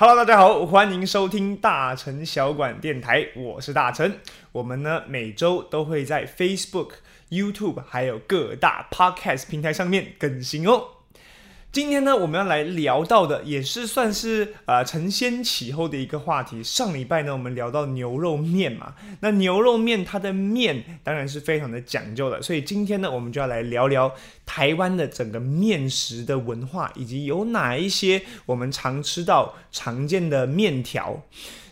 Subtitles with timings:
[0.00, 4.14] Hello，大家好，欢迎收听大成小馆电台，我是大成。
[4.52, 6.90] 我们呢每周都会在 Facebook、
[7.30, 10.97] YouTube 还有各大 Podcast 平台上面更新哦。
[11.70, 16.62] 今天呢，我们要来聊到的也是算是呃承先启后的一个话题。
[16.64, 24.10] 上礼拜呢，我们聊到牛肉面嘛，那牛肉面它的面当然是非常的讲究的，所以今天呢，我们就要来聊聊
[24.46, 31.22] 台湾的整个面食的文化，以及有哪一些我们常吃到常见的面条。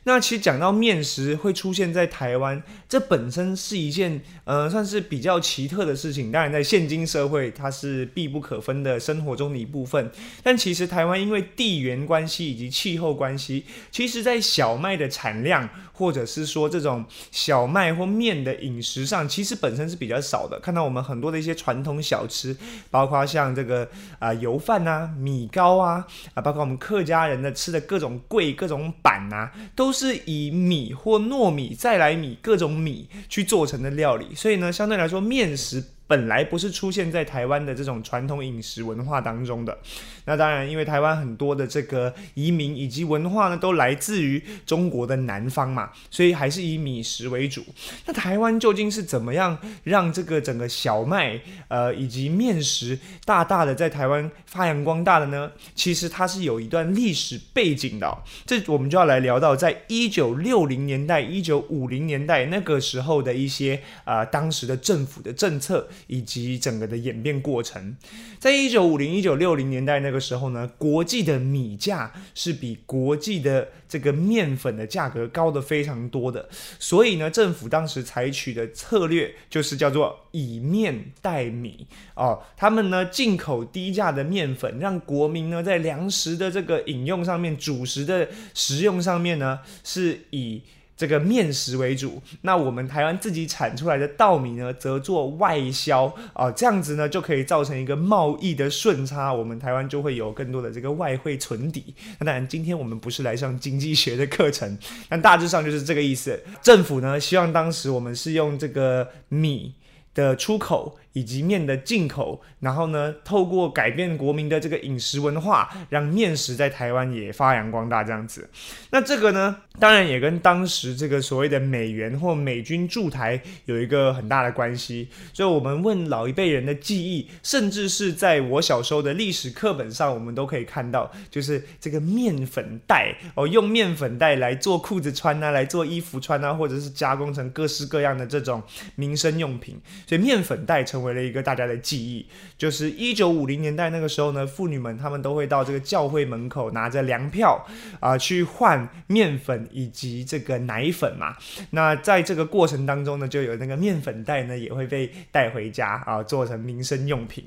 [0.08, 6.30] 那其实讲到面食会出现在台湾，这本身是一件呃算是比较奇特的事情。
[6.30, 10.08] 当然，在现今社会，它是必不可分的生活中的一部分。
[10.44, 20.60] 但其实台湾因为地缘关系以及气候关系，其实在小麦的产量，或者是说这种小麦或面的饮食上，其实本身是比较少的。
[20.60, 22.56] 看到我们很多的一些传统小吃，
[22.92, 23.88] 包括像这个
[24.20, 29.96] 啊油饭啊、米糕啊啊，包括我们客家人的吃的各种桂、各种板啊，都。
[29.96, 35.82] 是以米或糯米再来米各种米去做成的料理，所以呢，相对来说面食。
[36.06, 39.76] 本来不是出现在台湾的这种传统饮食文化当中的，
[40.24, 47.64] 那当然，因为台湾很多的这个移民以及文化呢，都来自于中国的南方嘛，所以还是以米食为主。
[48.06, 55.50] 那台湾究竟是怎么样让这个整个小麦呃以及面食大大的在台湾发扬光大的呢？
[55.74, 65.88] 其实它是有一段历史背景的，这我们就要来聊到，在一九六零年代、一九五零年代那个时候的一些呃当时的政府的政策。
[66.06, 67.96] 以及整个的演变过程，
[68.38, 90.62] 在一九五零一九六零年代那个时候呢，国际的米价是比国际的这个面粉的价格高的非常多的，所以呢，政府当时采取的策略就是叫做以面代米哦，他们呢进口低价的面粉，让国民呢在粮食的这个饮用上面、主食的食用上面呢是以。
[90.96, 101.94] 这个面食为主，那我们台湾自己产出来的稻米呢，则做外销啊，这样子呢就可以造成一个贸易的顺差，我们台湾就会有更多的这个外汇存底。
[102.18, 104.78] 那当然，今天我们不是来上经济学的课程，
[105.08, 106.42] 但大致上就是这个意思。
[106.62, 109.74] 政府呢，希望当时我们是用这个米
[110.14, 110.98] 的出口。
[111.16, 118.46] 以及面的进口，然后呢，透过改变国民的这个饮食文化，让面食在台湾也发扬光大，这样子。
[118.90, 125.08] 那这个呢，当然也跟当时这个所谓的美元或美军驻台有一个很大的关系。
[125.32, 138.62] 所以，我们问老一辈人的记忆，甚至是在我小时候的历史课本上，我们都可以看到，就是这个面粉袋哦，用面粉袋来做裤子穿啊，来做衣服穿啊，或者是加工成各式各样的这种
[138.96, 139.80] 民生用品。
[140.06, 141.05] 所以，面粉袋成为。
[141.06, 142.26] 为了一个大家的记忆，
[142.58, 147.64] 就是一九五零年代那个时候呢，妇女们她们都会到这个教会门口拿着粮票
[148.00, 151.36] 啊，去换面粉以及这个奶粉嘛。
[151.70, 157.44] 那在这个过程当中呢，就有那个面粉袋呢，也会被带回家啊，做成民生用品。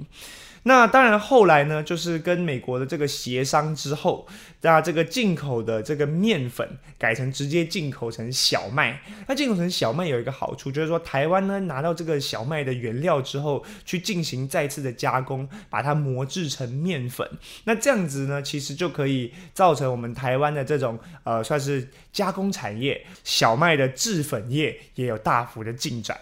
[0.64, 4.28] 那当然，后来呢，就是跟美国的这个协商之后，
[4.62, 9.02] 那这个进口的这个面粉改成直接进口成小麦。
[9.28, 17.26] 那进口成小麦有一个好处，就是说台湾呢拿到这个小麦的原料之后，去进行再次的加工，把它磨制成面粉。
[17.64, 26.18] 那这样子呢，其实就可以造成我们台湾的这种呃，算是加工产业，小麦的制粉业也有大幅的进展。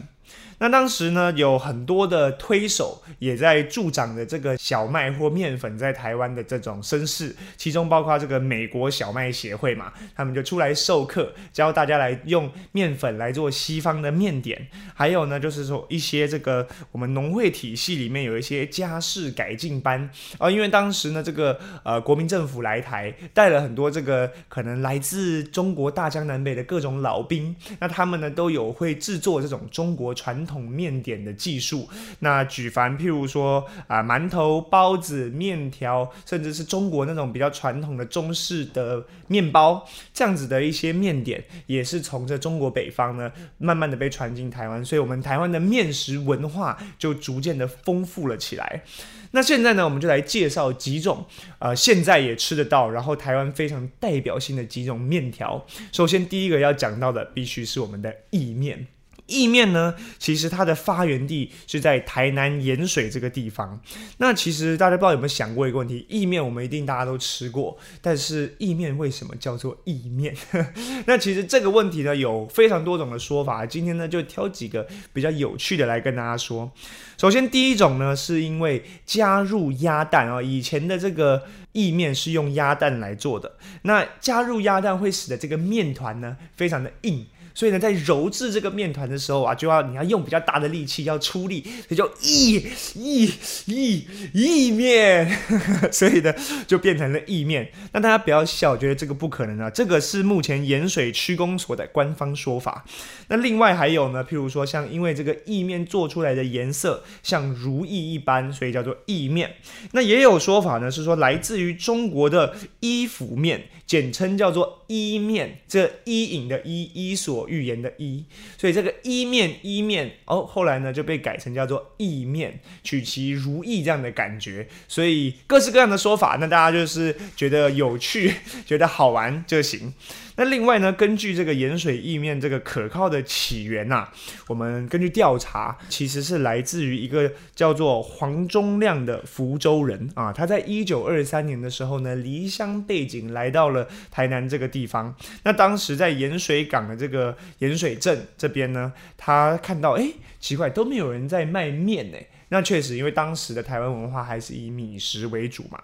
[0.60, 14.68] 那当时呢，有很多的推手也在助长着这个小麦或面粉在台湾的这种声势，其中包括这个美国小麦协会嘛，他们就出来授课，教大家来用面粉来做西方的面点。
[14.96, 31.88] 还有呢，就是说一些这个我们农会体系里面有一些家事改进班啊，因为当时呢，这个呃国民政府来台，带了很多这个可能来自中国大江南北的各种老兵，那他们呢都有会制作这种中国传统面点的技术，
[32.20, 48.84] 那举凡譬如说啊馒头、包子、面条，甚至是中国那种比较传统的中式的面包，这样子的一些面点，也是从这中国北方呢，慢慢的被传进台湾，所以我们台湾的面食文化就逐渐的丰富了起来。
[49.32, 51.26] 那现在呢，我们就来介绍几种，
[51.60, 55.66] 呃，现在也吃得到，然后台湾非常代表性的几种面条。
[55.92, 58.88] 首先第一个要讲到的，必须是我们的意面。
[59.28, 63.80] 意面呢，其实它的发源地是在台南盐水这个地方。
[64.18, 70.36] 那其实大家不知道有没有想过一个问题：意面我们一定大家都吃过，但是意面为什么叫做意面？
[71.06, 73.66] 那其实这个问题呢，有非常多种的说法。
[73.66, 76.72] 今天呢，就挑几个比较有趣的来跟大家说。
[77.18, 81.44] 首先，第一种呢，是因为加入鸭蛋啊，以前的这个。
[81.74, 87.24] 意面是用鸭蛋来做的，那加入鸭蛋会使得这个面团呢非常的硬。
[87.58, 92.64] 所以呢，在揉制这个面团的时候啊，就要你要用比较大的力气，要出力，所以就意
[92.94, 93.34] 意
[93.66, 95.28] 意意面，
[95.92, 96.32] 所以呢
[96.68, 97.68] 就变成了意面。
[97.94, 102.86] 那大家不要笑，觉得这个不可能啊，这个是目前盐水区公所的官方说法。
[103.30, 109.56] 那另外还有呢，譬如说像因为这个意面做出来的颜色像如意一般，所以叫做意面。
[109.94, 118.26] 那也有说法呢，是说来自于中国的衣服面，简称叫做伊面，这伊尹的伊，伊索寓言的“伊”，
[118.60, 124.68] 所以这个“伊面”“伊面”哦，后来呢就被改成叫做“意面”，取其如意这样的感觉。
[124.90, 128.34] 所以各式各样的说法，那大家就是觉得有趣、
[128.66, 129.94] 觉得好玩就行。
[130.38, 134.08] 那另外呢，根据这个盐水意面这个可靠的起源呐，
[134.48, 140.32] 我们根据调查，其实是来自于一个叫做黄忠亮的福州人啊。
[140.32, 145.16] 他在一九二三年的时候呢，离乡背井来到了台南这个地方。
[145.44, 150.08] 那当时在盐水港的这个盐水镇这边呢，他看到哎，
[150.40, 152.18] 奇怪，都没有人在卖面呢。
[152.50, 155.78] 那确实，因为当时的台湾文化还是以米食为主嘛，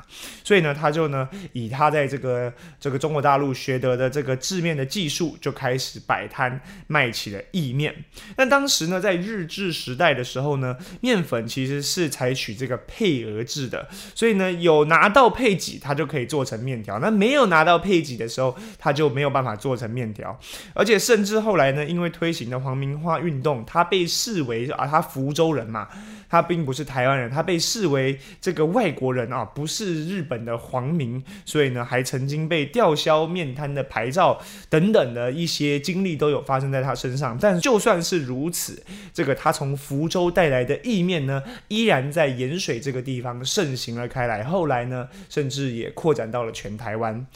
[0.43, 7.93] 所以呢，他就呢以他在这个这个中国大陆学得的这个制面的技术，就开始摆摊卖起了意面。
[8.37, 20.39] 那当时呢，在日治时代的时候呢，面粉其实是采取这个配额制的，所以呢，有拿到配给，它就可以做成面条；那没有拿到配给的时候，它就没有办法做成面条。
[20.73, 25.89] 而且甚至后来呢，因为推行的皇民化运动，他被视为啊，他福州人嘛。
[26.33, 37.37] 他并不是台湾人，他被视为这个外国人啊，不是日本的皇民，所以呢，还曾经被吊销面摊的牌照等等的一些经历都有发生在他身上。
[37.39, 38.83] 但就算是如此，
[39.13, 44.43] 这个他从福州带来的意面呢，依然在盐水这个地方盛行了开来。
[44.43, 47.27] 后来呢，甚至也扩展到了全台湾。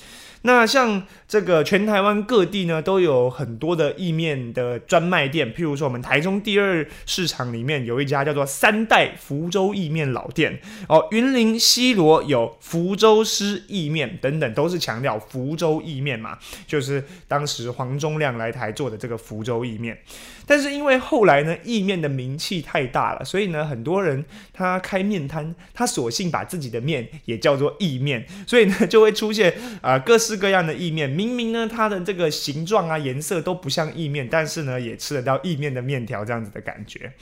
[0.44, 5.54] 那像这个全台湾各地呢，都有很多的意面的专卖店。
[5.54, 11.06] 譬如说，我们台中第二市场里面有一家叫做三代福州意面老店哦。
[11.12, 19.98] 云林西罗有福州师意面等等，都是强调福州意面嘛，就是当时黄忠亮来台做的这个福州意面。
[20.45, 24.24] 但是因为后来呢，意面的名气太大了，所以呢，很多人
[24.54, 31.09] 他开面摊，他索性把自己的面也叫做意面，所以呢，就会出现啊各式各样的意面。
[31.09, 37.13] 明明呢，它的这个形状啊、颜色都不像意面，但是呢，也吃得到意面的面条这样子的感觉。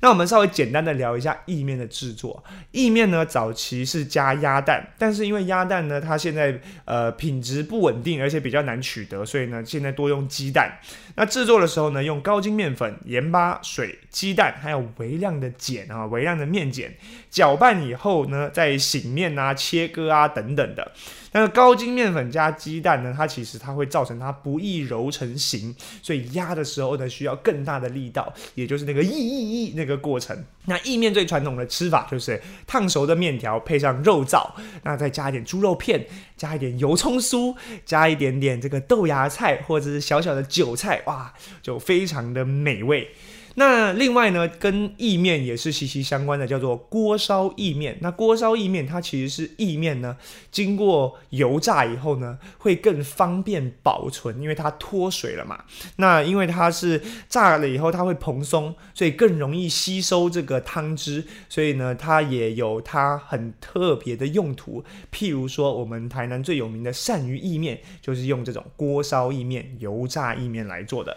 [0.00, 2.44] 那我们稍微简单的聊一下意面的制作。
[2.72, 10.78] 意面呢，早期是加鸭蛋，但是因为鸭蛋呢，它现在呃品质不稳定，而且比较难取得，所以呢，现在多用鸡蛋。
[11.14, 16.92] 那制作的时候呢，用高筋面粉、盐巴、水、鸡蛋，还有微量的碱啊，微量的面碱，
[17.30, 20.92] 搅拌以后呢，再醒面啊、切割啊等等的。
[21.34, 30.44] 那高筋面粉加鸡蛋呢，它其实它会造成它不易揉成型，所以压的时候呢，需要更大的力道，也就是那个意意意那个过程。
[30.66, 34.48] 那意面最传统的吃法就是烫熟的面条配上肉燥，
[34.84, 37.54] 那再加一点猪肉片，加一点油葱酥，
[37.84, 43.10] 加一点点这个豆芽菜或者是小小的韭菜，哇，就非常的美味。
[43.56, 47.96] 那另外呢，跟意面也是息息相关的，叫做锅烧意面。
[48.00, 50.16] 那锅烧意面它其实是意面呢，
[50.50, 55.64] 经过油炸以后呢，会更方便保存，因为它脱水了嘛。
[55.96, 61.24] 那因为它是炸了以后，它会蓬松，所以更容易吸收这个汤汁。
[61.48, 64.84] 所以呢，它也有它很特别的用途。
[65.12, 71.16] 譬如说，我们台南最有名的鳝鱼意面，就是用这种锅烧意面、油炸意面来做的。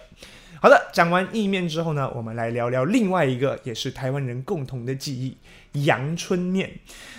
[0.60, 5.38] 好的，讲完意面之后呢，我们来聊聊另外一个也是台湾人共同的记忆——
[5.86, 6.72] 阳春面。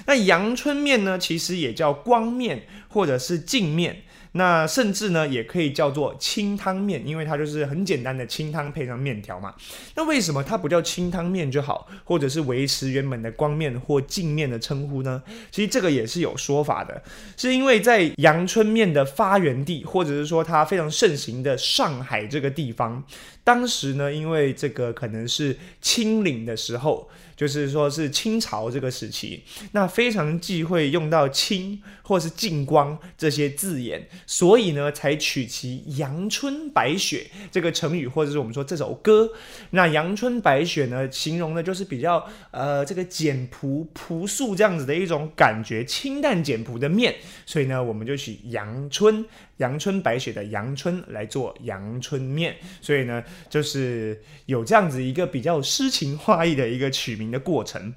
[0.06, 4.02] 那阳春面呢，其实也叫光面或者是镜面。
[4.32, 9.54] 那甚至呢，也可以叫做清汤面，因为它就是很简单的清汤配上面条嘛。
[9.94, 15.22] 那为什么它不叫清汤面就好，或者是维持原本的光面或镜面的称呼呢？
[15.50, 17.02] 其实这个也是有说法的，
[17.36, 23.02] 是因为在阳春面的发源地，或者是说它非常盛行的上海这个地方，
[23.48, 27.08] 当时呢，因为这个可能是清领的时候。
[27.38, 39.30] 就是说，是清朝这个时期，那非常忌讳用到“清”或是“净光”这些字眼，所以呢，才取其“阳春白雪”这个成语，或者是我们说这首歌。
[39.70, 47.14] 那“阳春白雪”呢，形容的就是比较呃这个简朴朴素这样子的一种感觉，清淡简朴的面，
[47.46, 49.24] 所以呢，我们就取“阳春”。
[49.58, 57.94] 阳春白雪的阳春来做阳春面，所以呢，就是有这样子一个比较诗情画意的一个取名的过程。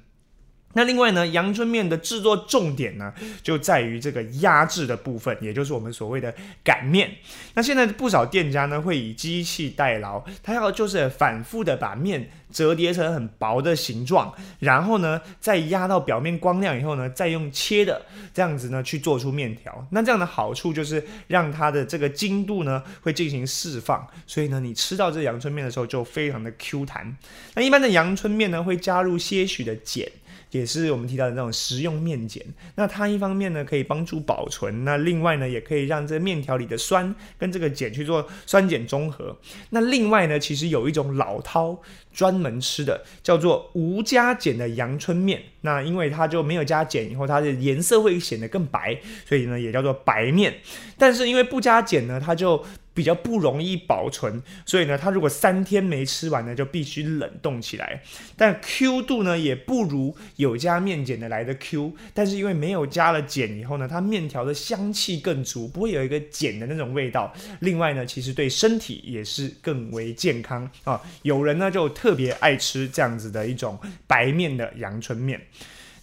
[0.74, 3.12] 那另外呢，阳春面的制作重点呢，
[3.42, 7.10] 就在于这个压制的部分，也就是我们所谓的擀面。
[7.54, 18.00] 那现在不少店家呢，会以机器代劳，他要就是反复的把面折叠成很薄的形状，然后呢，再压到表面光亮以后呢，再用切的
[18.32, 19.86] 这样子呢去做出面条。
[19.90, 27.14] 那这样的好处就是让它的这个筋度呢会进行释放，所以呢，你吃到这阳春面的时候就非常的 Q 弹。
[27.54, 30.06] 那一般的阳春面呢，会加入些许的碱。
[30.52, 32.40] 也是我们提到的那种食用面碱，
[32.76, 39.36] 那它一方面呢可以帮助保存，那另外呢也可以让这面条里的酸跟这个碱去做酸碱中和。
[39.70, 41.78] 那另外呢，其实有一种老饕
[42.12, 50.54] 专门吃的叫做无加碱的阳春面，那因为它就没有加碱以后，它的颜色会显得更白，所以呢也叫做白面。
[50.98, 52.62] 但是因为不加碱呢，它就
[52.94, 58.02] 比较不容易保存，所以呢，它如果三天没吃完呢，就必须冷冻起来。
[58.36, 61.94] 但 Q 度呢，也不如有加面碱的来的 Q。
[62.12, 67.32] 但是因为没有加了碱以后呢，它面条的香气更足，不会有一个碱的那种味道。
[67.60, 71.00] 另外呢，其实对身体也是更为健康啊。
[71.22, 75.40] 有人呢就特别爱吃这样子的一种白面的阳春面。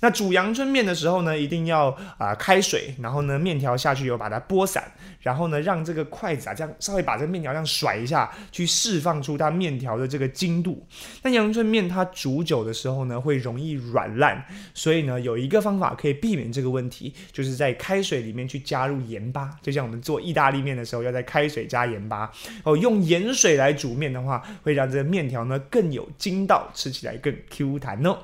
[0.02, 10.86] 那煮阳春面的时候呢，一定要啊开水，然后呢面条下去以后把它拨散，然后呢让这个筷子啊这样稍微把这个面条这样甩一下，去释放出它面条的这个筋度。
[11.24, 22.32] 那阳春面它煮久的时候呢，会容易软烂，所以呢有一个方法可以避免这个问题，就是在开水里面去加入盐巴，就像我们做意大利面的时候要在开水加盐巴
[22.64, 28.18] 哦，用盐水来煮面的话，会让这个面条呢更有筋道，吃起来更 Q 弹哦。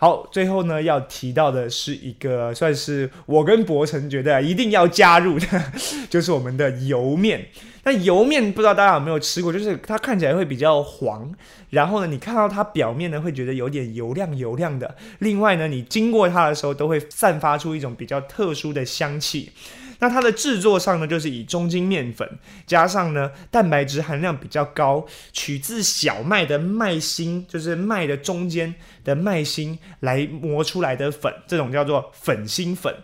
[0.00, 5.46] 好，最后呢要提到的是一个算是我跟博成觉得一定要加入的，
[6.08, 7.48] 就是我们的油面。
[7.82, 11.32] 那油面不知道大家有没有吃过，就是它看起来会比较黄，
[11.70, 14.94] 然后呢，你看到它表面呢会觉得有点油亮油亮的。
[15.18, 19.50] 另外呢，你经过它的时候都会散发出一种比较特殊的香气。
[20.00, 22.28] 那它的制作上呢，就是以中筋面粉
[22.66, 28.74] 加上呢蛋白质含量比较高，取自小麦的麦芯，就是麦的中间
[29.04, 32.94] 的麦芯来磨出来的粉，这种叫做粉芯粉。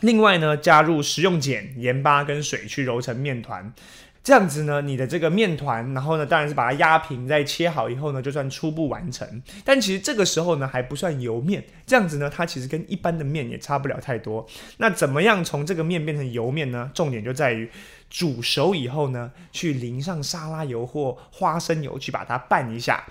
[0.00, 3.72] 另外呢，加入食用碱、盐巴跟水去揉成面团。
[4.22, 9.42] 这样子呢，你的这个面团，然后呢，当然是把它压平，再切好以后呢，就算初步完成。
[9.64, 11.64] 但其实这个时候呢，还不算油面。
[11.86, 14.46] 这样子呢，它其实跟一般的面也差不了太多。
[14.76, 16.90] 那怎么样从这个面变成油面呢？
[16.94, 17.68] 重点就在于
[18.10, 23.02] 煮熟以后呢，去淋上沙拉油或花生油，去把它拌一下。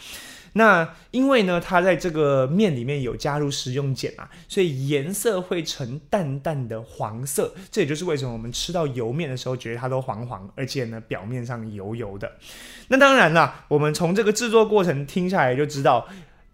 [0.59, 7.55] 那因为呢，它在这个面里面有加入食用碱啊，所以颜色会呈淡淡的黄色。
[7.71, 12.29] 这也就是为什么我们吃到油面的时候，觉得它都黄黄，而且呢，表面上油油的。
[12.89, 16.05] 那当然啦，我们从这个制作过程听下来就知道。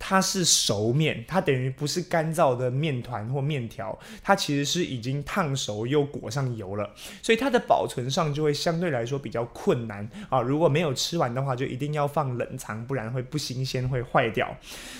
[0.07, 6.87] 它是熟面，它等于不是干燥的面团或面条，它其实是已经烫熟又裹上油了，
[7.23, 10.39] 所以它的保存上就会相对来说比较困难啊。
[10.41, 14.55] 如果没有吃完的话，就一定要放冷藏，不然会不新鲜，会坏掉。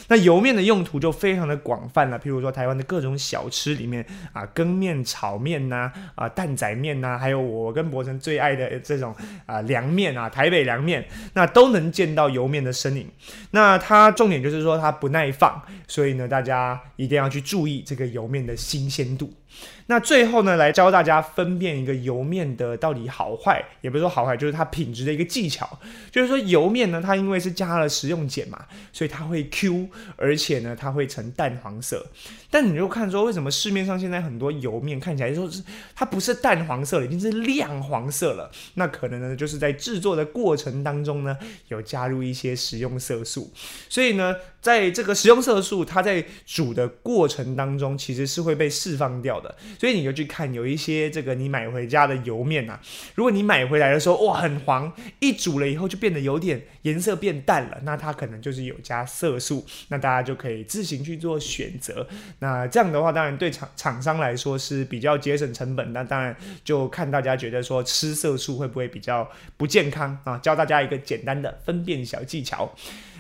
[0.08, 9.14] 那油面的用途就非常的广泛了，譬如说台湾的各种小吃里面啊，羹面、炒面呐，啊蛋仔面呐，还有我跟博成最爱的这种
[9.46, 13.08] 啊凉面啊，台北凉面，那都能见到油面的身影。
[13.52, 14.95] 那它重点就是说它。
[14.96, 19.32] 不耐放，所以呢，大家一定要去注意这个油面的新鲜度。
[19.88, 25.80] 那最后呢，来教大家分辨一个油面的到底好坏，也不是说好坏，就是它品质的一个技巧。
[26.12, 32.06] 就是说油面呢，它因为是加了食用碱嘛，所以它会 Q，而且呢，它会呈淡黄色。
[32.50, 35.62] 但你就看说，为什么市面上现在很多油面看起来说是
[35.94, 38.50] 它不是淡黄色了，已经是亮黄色了？
[38.76, 41.38] 那可能呢，就是在制作的过程当中呢，
[41.68, 43.52] 有加入一些食用色素。
[43.88, 49.54] 所以呢，在这个食用色素，它在煮的过程当中，其实是会被释放掉的。
[49.80, 52.80] 所以你就去看有一些这个你买回家的油面呐，
[53.16, 62.08] 如果你买回来的时候哇很黄，一煮了以后就变得有点颜色变淡了，那它可能就是有加色素，那大家就可以自行去做选择。
[62.40, 70.38] 那这样的话，当然对厂厂商来说是比较节省成本，那当然就看大家觉得说吃色素会不会比较不健康啊？
[70.40, 72.74] 教大家一个简单的分辨小技巧。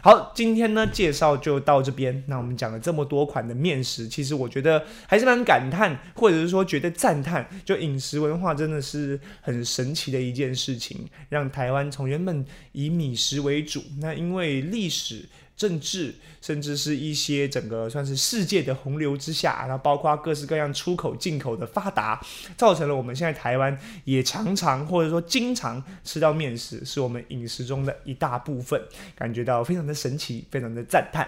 [0.05, 2.23] 好，今天呢介绍就到这边。
[2.27, 15.25] 那我们讲了这么多款的面食，其实我觉得还是蛮感叹，或者是说觉得赞叹，就饮食文化真的是很神奇的一件事情，让台湾从原本以米食为主，那因为历史。
[15.55, 22.19] 政治，甚至是一些整个算是世界的洪流之下，然后包括各式各样出口进口的发达，
[22.57, 28.81] 造成了我们现在台湾也常常或者说经常吃到面食，是我们饮食中的一大部分，
[29.15, 31.27] 感觉到非常的神奇，非常的赞叹。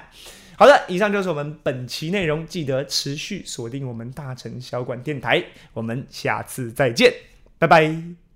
[0.57, 7.13] 好的，以上就是我们本期内容，记得持续锁定我们大城小馆电台，我们下次再见，
[7.60, 8.26] 拜拜。